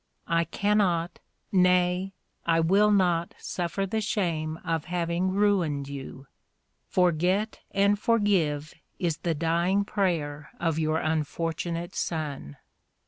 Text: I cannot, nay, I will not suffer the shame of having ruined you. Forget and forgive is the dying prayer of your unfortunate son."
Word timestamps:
I 0.27 0.45
cannot, 0.45 1.19
nay, 1.51 2.13
I 2.43 2.59
will 2.59 2.89
not 2.89 3.35
suffer 3.37 3.85
the 3.85 4.01
shame 4.01 4.57
of 4.65 4.85
having 4.85 5.29
ruined 5.29 5.87
you. 5.89 6.25
Forget 6.87 7.59
and 7.69 7.99
forgive 7.99 8.73
is 8.97 9.17
the 9.17 9.35
dying 9.35 9.85
prayer 9.85 10.49
of 10.59 10.79
your 10.79 10.97
unfortunate 10.97 11.93
son." 11.93 12.57